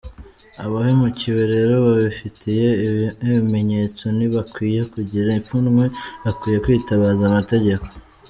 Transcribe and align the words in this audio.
Abahemukiwe 0.63 1.41
rero 1.53 1.73
babifitiye 1.85 2.67
n’ibimenyetso 3.21 4.03
ntibakwiye 4.17 4.81
kugira 4.93 5.29
ipfunwe, 5.39 5.85
bakwiye 6.23 6.57
kwitabaza 6.63 7.23
amategeko. 7.31 7.85